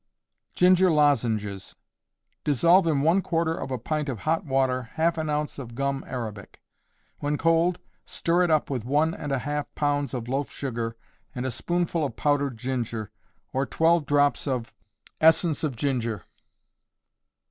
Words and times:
Ginger 0.55 0.89
Lozenges. 0.89 1.75
Dissolve 2.43 2.87
in 2.87 3.01
one 3.03 3.21
quarter 3.21 3.53
of 3.53 3.69
a 3.69 3.77
pint 3.77 4.09
of 4.09 4.21
hot 4.21 4.43
water 4.45 4.81
half 4.95 5.15
an 5.19 5.29
ounce 5.29 5.59
of 5.59 5.75
gum 5.75 6.03
arabic; 6.07 6.59
when 7.19 7.37
cold, 7.37 7.77
stir 8.03 8.41
it 8.41 8.49
up 8.49 8.67
with 8.71 8.83
one 8.83 9.13
and 9.13 9.31
a 9.31 9.37
half 9.37 9.67
pounds 9.75 10.15
of 10.15 10.27
loaf 10.27 10.49
sugar, 10.49 10.95
and 11.35 11.45
a 11.45 11.51
spoonful 11.51 12.03
of 12.03 12.15
powdered 12.15 12.57
ginger, 12.57 13.11
or 13.53 13.67
twelve 13.67 14.07
drops 14.07 14.47
of 14.47 14.73
essence 15.21 15.63
of 15.63 15.75
ginger. 15.75 16.23